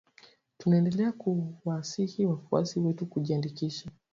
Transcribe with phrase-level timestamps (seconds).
[0.57, 3.91] Tunaendelea kuwasihi wafuasi wetu kujiandikisha